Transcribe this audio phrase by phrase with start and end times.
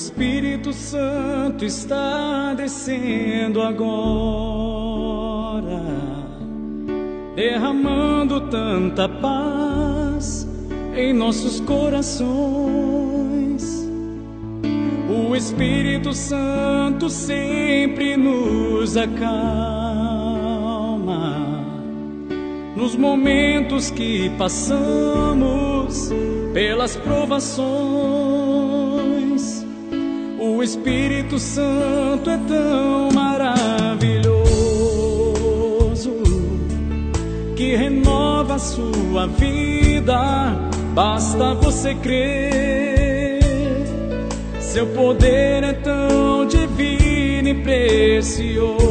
[0.00, 3.82] Espírito Santo está descendo agora,
[7.36, 10.48] derramando tanta paz
[10.96, 12.30] em nossos corações.
[15.10, 19.20] O Espírito Santo sempre nos acalma
[22.74, 26.10] nos momentos que passamos
[26.54, 29.19] pelas provações.
[30.60, 34.44] O Espírito Santo é tão maravilhoso
[37.56, 40.54] que renova a sua vida.
[40.92, 43.40] Basta você crer.
[44.60, 48.84] Seu poder é tão divino e precioso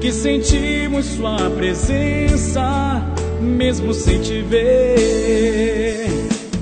[0.00, 3.02] que sentimos Sua presença
[3.38, 6.06] mesmo sem te ver.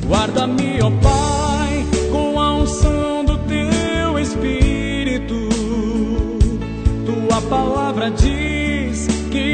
[0.09, 1.50] Guarda-me, ó Pai,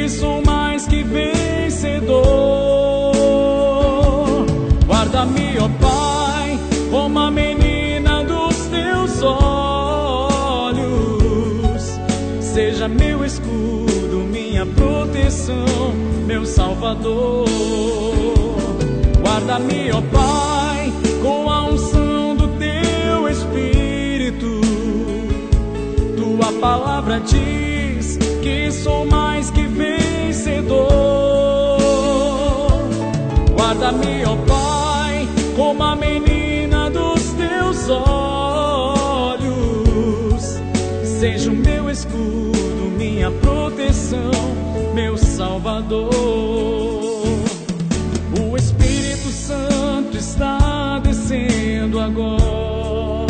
[0.08, 2.22] sou mais que vencedor.
[4.86, 6.58] Guarda-me, ó Pai,
[6.90, 10.26] como a menina dos teus olhos.
[12.40, 15.66] Seja meu escudo, minha proteção
[16.26, 17.46] meu Salvador.
[19.22, 24.60] Guarda-me, ó Pai, com a unção do teu Espírito.
[26.16, 29.65] Tua palavra diz que sou mais que
[35.66, 39.42] como a menina dos teus olhos.
[41.02, 44.30] Seja o meu escudo, minha proteção
[44.94, 46.14] meu Salvador.
[48.40, 53.26] O Espírito Santo está descendo agora,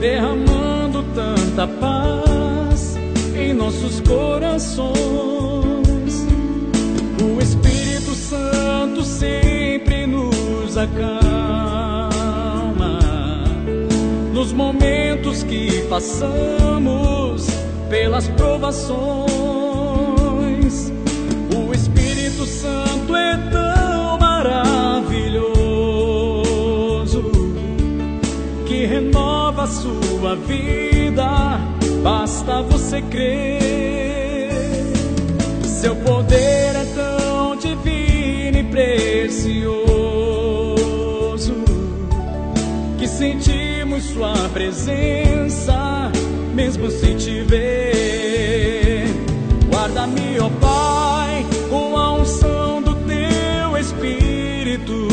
[0.00, 2.96] derramando tanta paz
[3.36, 5.35] em nossos corações.
[10.76, 12.10] Nos acalma
[14.34, 17.46] nos momentos que passamos
[17.88, 18.92] pelas provações.
[21.56, 25.32] O Espírito Santo é tão maravilhoso
[28.66, 31.58] que renova a sua vida.
[32.02, 34.50] Basta você crer.
[35.64, 36.65] Seu poder
[44.76, 46.12] presença
[46.54, 49.06] mesmo sem te ver.
[49.70, 55.08] Guarda-me, ó Pai, com a unção do teu Espírito.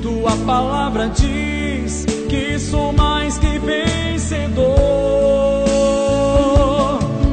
[0.00, 4.64] Tua palavra diz que sou mais que vencedor.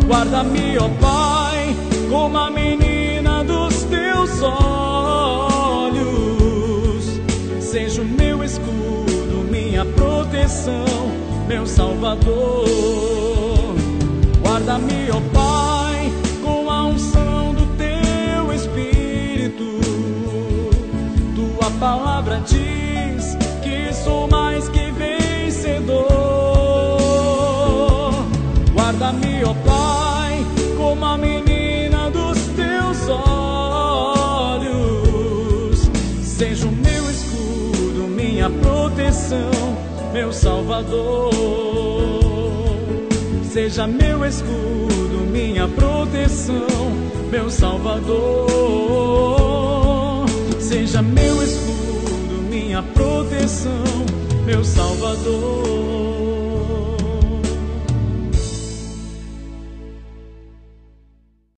[0.06, 1.76] Guarda-me, ó Pai,
[2.10, 2.63] como a menina
[11.48, 12.66] meu Salvador.
[14.42, 19.82] Guarda-me, ó Pai, com a unção do teu Espírito.
[21.36, 26.08] Tua palavra diz que sou mais que vencedor.
[28.74, 30.46] Guarda-me, ó Pai,
[30.78, 34.70] como a menina dos teus olhos.
[36.24, 41.34] Seja o meu escudo, minha proteção meu Salvador.
[43.52, 46.68] Seja meu escudo, minha proteção,
[47.32, 48.56] meu Salvador.
[50.60, 53.84] Seja meu escudo, minha proteção,
[54.46, 56.13] meu Salvador.